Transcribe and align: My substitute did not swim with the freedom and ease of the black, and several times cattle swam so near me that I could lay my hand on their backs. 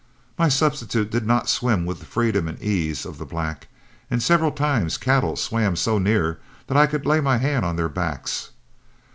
My 0.35 0.49
substitute 0.49 1.11
did 1.11 1.27
not 1.27 1.47
swim 1.47 1.85
with 1.85 1.99
the 1.99 2.07
freedom 2.07 2.47
and 2.47 2.59
ease 2.59 3.05
of 3.05 3.19
the 3.19 3.23
black, 3.25 3.67
and 4.09 4.17
several 4.23 4.51
times 4.51 4.97
cattle 4.97 5.35
swam 5.35 5.75
so 5.75 5.99
near 5.99 6.31
me 6.31 6.37
that 6.65 6.75
I 6.77 6.87
could 6.87 7.05
lay 7.05 7.21
my 7.21 7.37
hand 7.37 7.65
on 7.65 7.75
their 7.75 7.87
backs. 7.87 8.49